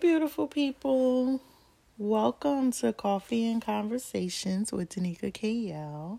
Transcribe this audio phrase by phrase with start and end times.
[0.00, 1.40] Beautiful people.
[1.96, 6.18] Welcome to Coffee and Conversations with Danica KL.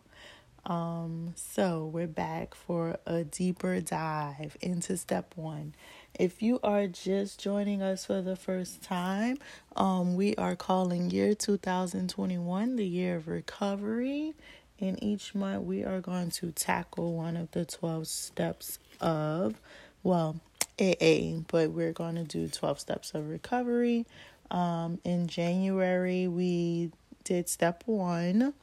[0.66, 5.75] Um, so we're back for a deeper dive into step one.
[6.17, 9.38] If you are just joining us for the first time,
[9.76, 14.34] um, we are calling year 2021 the year of recovery.
[14.80, 19.62] And each month we are going to tackle one of the 12 steps of,
[20.02, 20.39] well,
[20.80, 24.05] AA, but we're going to do 12 steps of recovery.
[24.52, 26.92] Um, in January, we
[27.24, 28.54] did step one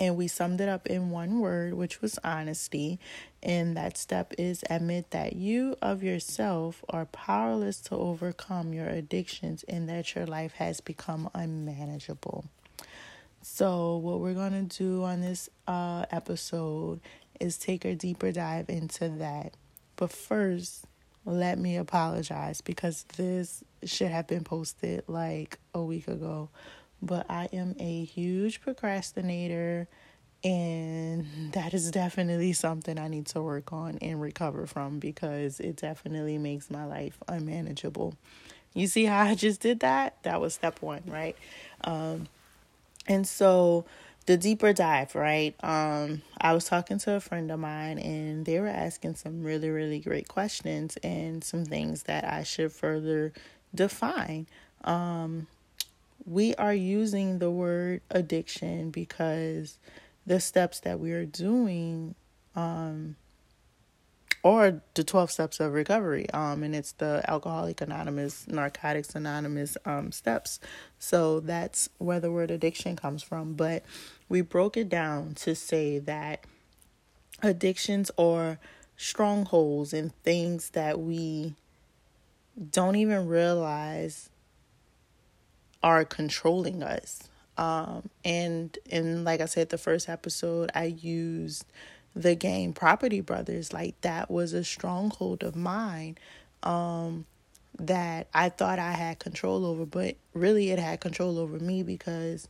[0.00, 2.98] and we summed it up in one word, which was honesty.
[3.42, 9.62] And that step is admit that you of yourself are powerless to overcome your addictions
[9.64, 12.46] and that your life has become unmanageable.
[13.42, 17.00] So, what we're going to do on this uh, episode
[17.38, 19.54] is take a deeper dive into that.
[19.96, 20.86] But first,
[21.26, 26.50] let me apologize because this should have been posted like a week ago.
[27.02, 29.88] But I am a huge procrastinator,
[30.42, 35.76] and that is definitely something I need to work on and recover from because it
[35.76, 38.14] definitely makes my life unmanageable.
[38.74, 40.22] You see how I just did that?
[40.24, 41.36] That was step one, right?
[41.84, 42.26] Um,
[43.06, 43.84] and so
[44.26, 45.54] the deeper dive, right?
[45.62, 49.68] Um, I was talking to a friend of mine and they were asking some really,
[49.68, 53.32] really great questions and some things that I should further
[53.74, 54.46] define.
[54.84, 55.46] Um,
[56.24, 59.78] we are using the word addiction because
[60.26, 62.14] the steps that we are doing
[62.56, 63.16] um,
[64.44, 70.12] or the 12 steps of recovery um and it's the alcoholic anonymous narcotics anonymous um
[70.12, 70.60] steps
[70.98, 73.82] so that's where the word addiction comes from but
[74.28, 76.44] we broke it down to say that
[77.42, 78.58] addictions are
[78.96, 81.54] strongholds and things that we
[82.70, 84.30] don't even realize
[85.82, 91.66] are controlling us um and and like i said the first episode i used
[92.14, 93.72] the game Property Brothers.
[93.72, 96.16] Like that was a stronghold of mine
[96.62, 97.26] um,
[97.78, 102.48] that I thought I had control over, but really it had control over me because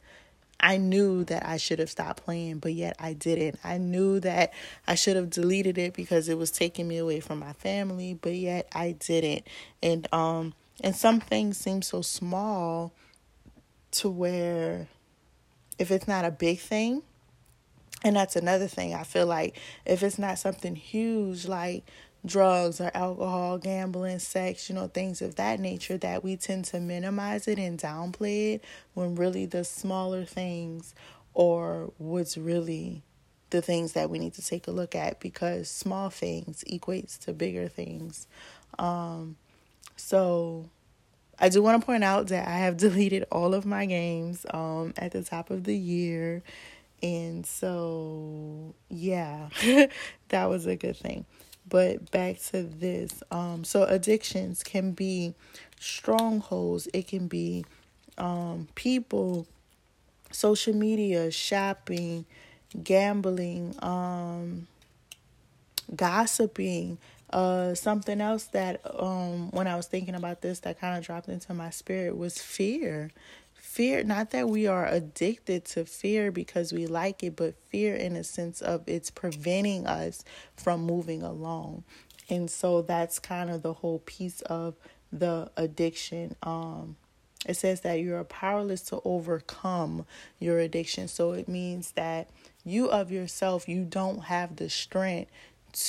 [0.60, 3.58] I knew that I should have stopped playing, but yet I didn't.
[3.64, 4.52] I knew that
[4.86, 8.34] I should have deleted it because it was taking me away from my family, but
[8.34, 9.46] yet I didn't.
[9.82, 12.92] And um and some things seem so small
[13.92, 14.88] to where
[15.78, 17.02] if it's not a big thing,
[18.04, 18.94] and that's another thing.
[18.94, 21.84] I feel like if it's not something huge like
[22.26, 26.80] drugs or alcohol, gambling, sex, you know, things of that nature, that we tend to
[26.80, 28.64] minimize it and downplay it
[28.94, 30.94] when really the smaller things
[31.34, 33.02] or what's really
[33.50, 37.32] the things that we need to take a look at because small things equates to
[37.32, 38.26] bigger things.
[38.78, 39.36] Um,
[39.96, 40.68] so
[41.38, 44.94] I do want to point out that I have deleted all of my games um,
[44.96, 46.42] at the top of the year.
[47.02, 49.48] And so, yeah,
[50.28, 51.26] that was a good thing.
[51.68, 53.22] But back to this.
[53.30, 55.34] Um, so addictions can be
[55.80, 56.88] strongholds.
[56.92, 57.64] It can be
[58.18, 59.46] um, people,
[60.30, 62.26] social media, shopping,
[62.82, 64.66] gambling, um,
[65.94, 66.98] gossiping.
[67.30, 71.28] Uh, something else that um, when I was thinking about this that kind of dropped
[71.28, 73.10] into my spirit was fear
[73.74, 78.14] fear not that we are addicted to fear because we like it but fear in
[78.14, 80.24] a sense of it's preventing us
[80.56, 81.82] from moving along.
[82.30, 84.76] And so that's kind of the whole piece of
[85.12, 86.36] the addiction.
[86.44, 86.94] Um
[87.46, 90.06] it says that you are powerless to overcome
[90.38, 91.08] your addiction.
[91.08, 92.30] So it means that
[92.64, 95.32] you of yourself you don't have the strength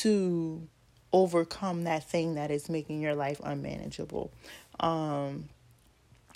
[0.01, 0.67] to
[1.13, 4.31] overcome that thing that is making your life unmanageable.
[4.79, 5.49] Um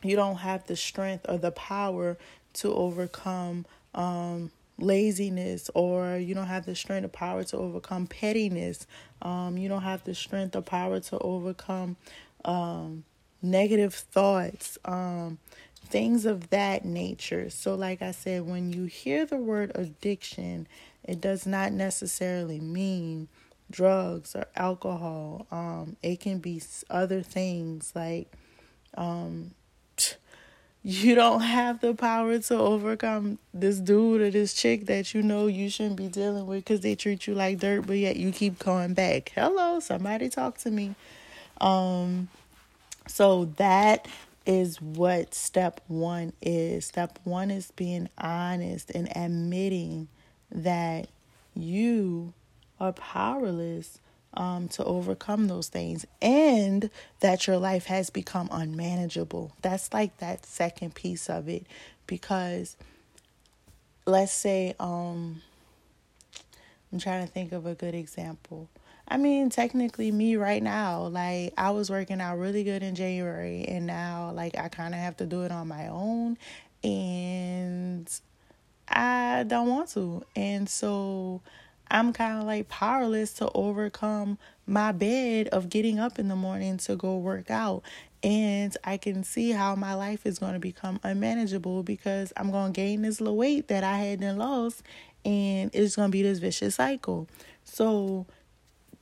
[0.03, 2.17] you don't have the strength or the power
[2.53, 8.87] to overcome um, laziness or you don't have the strength or power to overcome pettiness.
[9.21, 11.97] Um, you don't have the strength or power to overcome
[12.45, 13.03] um,
[13.41, 15.39] negative thoughts um,
[15.85, 17.49] things of that nature.
[17.49, 20.67] So like i said when you hear the word addiction
[21.03, 23.27] it does not necessarily mean
[23.71, 25.47] drugs or alcohol.
[25.51, 28.31] Um, it can be other things like
[28.95, 29.51] um,
[30.83, 35.47] you don't have the power to overcome this dude or this chick that you know
[35.47, 38.59] you shouldn't be dealing with because they treat you like dirt, but yet you keep
[38.59, 39.31] going back.
[39.35, 40.95] Hello, somebody talk to me.
[41.59, 42.29] Um,
[43.07, 44.07] so that
[44.45, 46.85] is what step one is.
[46.85, 50.07] Step one is being honest and admitting
[50.49, 51.09] that
[51.53, 52.33] you
[52.79, 53.99] are powerless
[54.33, 56.89] um, to overcome those things and
[57.19, 59.53] that your life has become unmanageable.
[59.61, 61.65] That's like that second piece of it
[62.07, 62.75] because
[64.05, 65.41] let's say um
[66.91, 68.67] I'm trying to think of a good example.
[69.07, 73.65] I mean, technically, me right now, like I was working out really good in January,
[73.67, 76.37] and now, like, I kind of have to do it on my own,
[76.83, 78.09] and
[78.87, 80.23] I don't want to.
[80.35, 81.41] And so
[81.91, 84.37] I'm kind of like powerless to overcome
[84.67, 87.83] my bed of getting up in the morning to go work out.
[88.21, 92.73] And I can see how my life is going to become unmanageable because I'm going
[92.73, 94.83] to gain this little weight that I hadn't lost,
[95.23, 97.27] and it's going to be this vicious cycle.
[97.63, 98.25] So,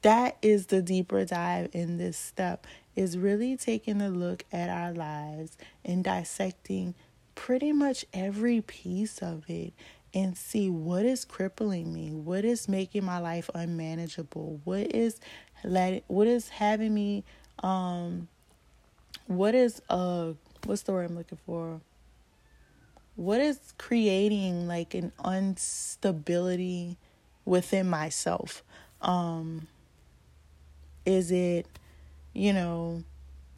[0.04, 4.94] that is the deeper dive in this step is really taking a look at our
[4.94, 6.94] lives and dissecting
[7.36, 9.74] pretty much every piece of it
[10.18, 15.20] and see what is crippling me what is making my life unmanageable what is
[15.64, 17.24] letting what is having me
[17.62, 18.28] um
[19.28, 20.32] what is uh
[20.66, 21.82] what's the word i'm looking for?
[23.16, 26.98] What is creating like an instability
[27.46, 28.64] within myself?
[29.02, 29.68] Um
[31.06, 31.66] is it,
[32.34, 33.04] you know,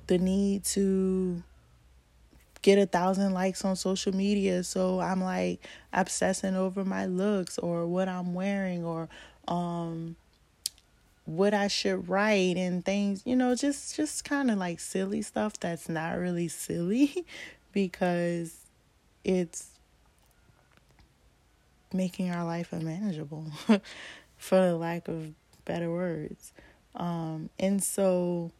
[0.08, 1.44] the need to
[2.62, 4.64] get a thousand likes on social media?
[4.64, 9.10] So I'm like obsessing over my looks or what I'm wearing or
[9.48, 10.16] um
[11.26, 15.60] what I should write and things, you know, just just kind of like silly stuff
[15.60, 17.26] that's not really silly
[17.72, 18.56] because
[19.24, 19.70] it's
[21.94, 23.46] making our life unmanageable
[24.38, 25.34] for lack of
[25.66, 26.52] better words.
[26.96, 28.52] Um, and so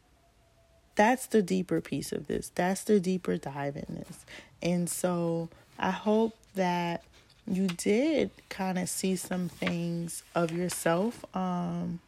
[1.00, 2.52] that's the deeper piece of this.
[2.54, 4.26] That's the deeper dive in this.
[4.60, 5.48] And so
[5.78, 7.04] I hope that
[7.46, 12.00] you did kind of see some things of yourself, um,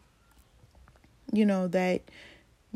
[1.32, 2.02] you know, that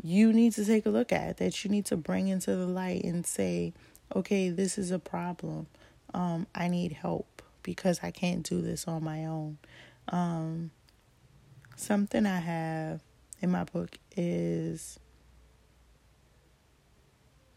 [0.01, 3.03] you need to take a look at, that you need to bring into the light
[3.03, 3.73] and say,
[4.15, 5.67] okay, this is a problem.
[6.15, 9.59] Um, I need help because I can't do this on my own.
[10.07, 10.71] Um,
[11.75, 13.01] something I have
[13.39, 14.97] in my book is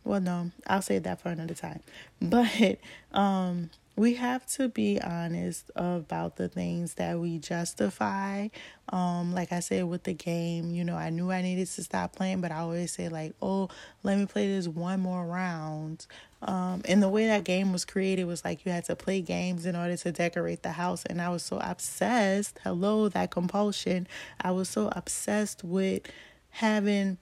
[0.04, 1.80] well no i'll save that for another time.
[2.20, 2.78] But
[3.12, 8.48] um we have to be honest about the things that we justify.
[8.88, 12.14] Um like i said with the game you know i knew i needed to stop
[12.16, 13.68] playing but i always say like oh
[14.02, 16.06] let me play this one more round.
[16.42, 19.66] Um and the way that game was created was like you had to play games
[19.66, 21.04] in order to decorate the house.
[21.04, 24.08] And i was so obsessed hello that compulsion.
[24.40, 26.02] I was so obsessed with
[26.50, 27.18] having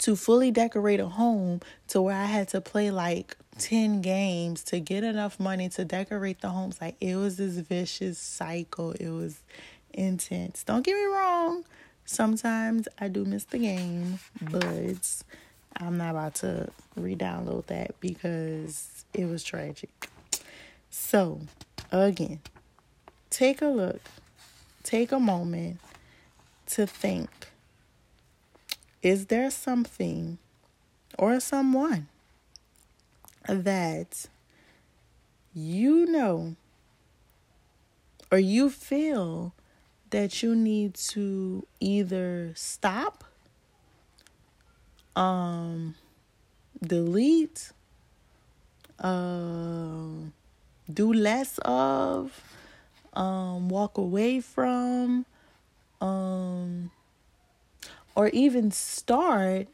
[0.00, 4.80] to fully decorate a home to where I had to play like 10 games to
[4.80, 6.80] get enough money to decorate the homes.
[6.80, 8.92] Like it was this vicious cycle.
[8.92, 9.40] It was
[9.92, 10.64] intense.
[10.64, 11.64] Don't get me wrong.
[12.06, 15.22] Sometimes I do miss the game, but
[15.76, 20.08] I'm not about to re download that because it was tragic.
[20.88, 21.40] So,
[21.92, 22.40] again,
[23.28, 24.00] take a look,
[24.82, 25.78] take a moment
[26.68, 27.30] to think
[29.02, 30.38] is there something
[31.18, 32.08] or someone
[33.48, 34.26] that
[35.54, 36.54] you know
[38.30, 39.52] or you feel
[40.10, 43.24] that you need to either stop,
[45.16, 45.94] um,
[46.82, 47.72] delete,
[48.98, 50.06] uh,
[50.92, 52.40] do less of,
[53.14, 55.26] um, walk away from,
[56.00, 56.90] um,
[58.14, 59.68] or even start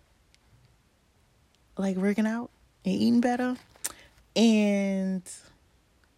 [1.77, 2.51] like working out
[2.85, 3.57] and eating better.
[4.35, 5.23] And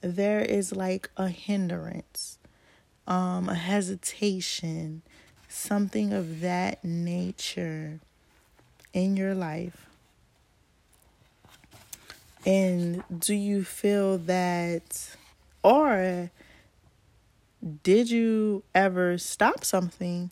[0.00, 2.38] there is like a hindrance
[3.08, 5.02] um a hesitation
[5.48, 7.98] something of that nature
[8.92, 9.87] in your life.
[12.46, 15.16] And do you feel that
[15.62, 16.30] or
[17.82, 20.30] did you ever stop something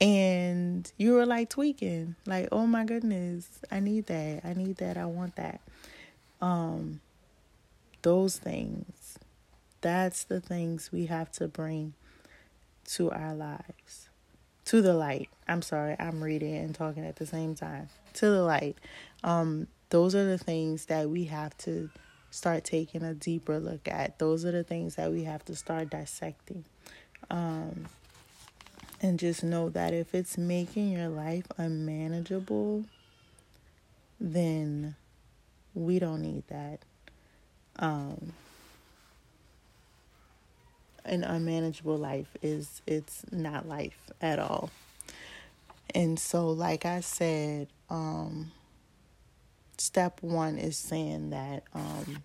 [0.00, 2.16] and you were like tweaking.
[2.26, 4.42] Like oh my goodness i need that.
[4.44, 4.96] I need that.
[4.96, 5.60] I want that.
[6.40, 7.00] Um
[8.02, 9.18] those things.
[9.80, 11.94] That's the things we have to bring
[12.86, 14.08] to our lives.
[14.66, 15.28] To the light.
[15.48, 17.88] I'm sorry i'm reading and talking at the same time.
[18.14, 18.76] To the light.
[19.24, 21.90] Um those are the things that we have to
[22.30, 24.18] start taking a deeper look at.
[24.18, 26.64] Those are the things that we have to start dissecting.
[27.30, 27.86] Um
[29.00, 32.84] and just know that if it's making your life unmanageable,
[34.18, 34.94] then
[35.74, 36.80] we don't need that.
[37.78, 38.32] Um,
[41.04, 44.70] an unmanageable life is it's not life at all.
[45.94, 48.52] And so, like I said, um,
[49.78, 52.22] step one is saying that um,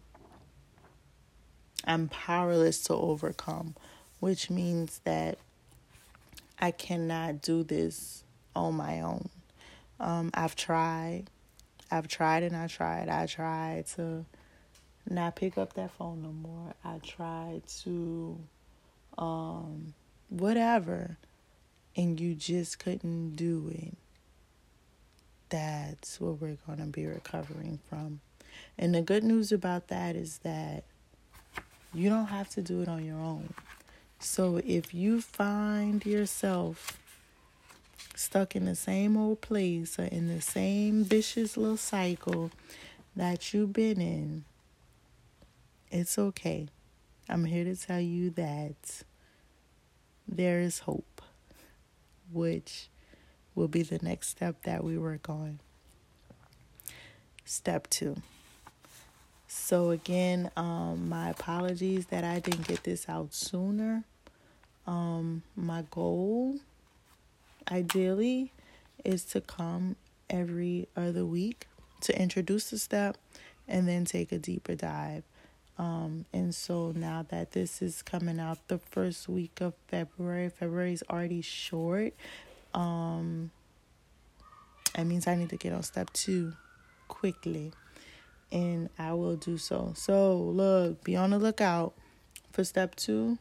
[1.86, 3.75] I'm powerless to overcome,
[4.20, 5.38] which means that
[6.62, 8.24] I cannot do this
[8.56, 9.30] on my own.
[10.00, 11.25] Um, I've tried.
[11.89, 13.10] I've tried and I tried.
[13.10, 14.25] I tried to
[15.10, 16.74] not pick up that phone no more.
[16.84, 18.39] I tried to
[19.18, 19.94] um
[20.30, 21.18] whatever
[21.96, 23.98] and you just couldn't do it.
[25.50, 28.22] That's what we're going to be recovering from.
[28.77, 30.86] And the good news about that is that
[31.94, 33.53] you don't have to do it on your own.
[34.22, 37.00] So if you find yourself
[38.16, 42.51] stuck in the same old place or in the same vicious little cycle
[43.16, 44.46] that you've been in,
[45.90, 46.68] it's okay.
[47.28, 49.04] I'm here to tell you that
[50.28, 51.24] there is hope,
[52.32, 52.90] which
[53.56, 55.60] will be the next step that we work on.
[57.44, 58.22] Step two.
[59.48, 64.06] So, again, um, my apologies that I didn't get this out sooner.
[64.88, 66.60] Um, my goal,
[67.72, 68.52] ideally,
[69.04, 69.96] is to come
[70.30, 71.68] every other week
[72.02, 73.18] to introduce the step
[73.68, 75.24] and then take a deeper dive.
[75.78, 80.94] Um, and so now that this is coming out the first week of February, February
[80.94, 82.14] is already short.
[82.74, 83.52] Um,
[84.96, 86.54] that means I need to get on step two
[87.08, 87.72] quickly,
[88.52, 89.94] and I will do so.
[89.96, 91.94] So, look, be on the lookout
[92.52, 93.38] for step two.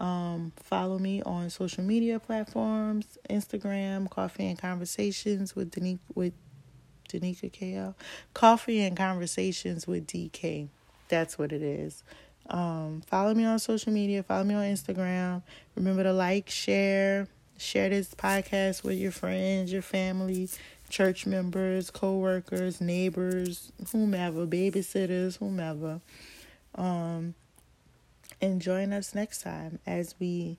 [0.00, 6.32] Um, follow me on social media platforms, Instagram, Coffee and Conversations with Danique with
[7.08, 7.94] Danica KL.
[8.32, 10.68] Coffee and Conversations with DK.
[11.08, 12.02] That's what it is.
[12.48, 15.42] Um, follow me on social media, follow me on Instagram.
[15.76, 17.28] Remember to like, share,
[17.58, 20.48] share this podcast with your friends, your family,
[20.88, 26.00] church members, co-workers, neighbors, whomever, babysitters, whomever.
[26.74, 27.34] Um,
[28.40, 30.58] and join us next time as we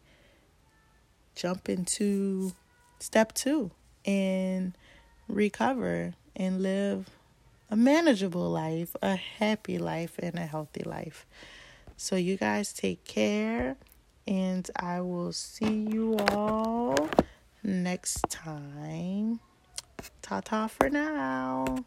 [1.36, 2.54] jump into
[3.00, 3.72] step two
[4.06, 4.74] and
[5.28, 7.10] recover and live
[7.70, 11.26] a manageable life, a happy life, and a healthy life.
[11.96, 13.78] So, you guys take care,
[14.28, 17.10] and I will see you all
[17.64, 19.40] next time.
[20.22, 21.86] Ta ta for now.